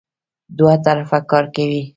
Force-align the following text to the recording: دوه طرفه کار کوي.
دوه 0.57 0.73
طرفه 0.85 1.19
کار 1.29 1.45
کوي. 1.55 1.83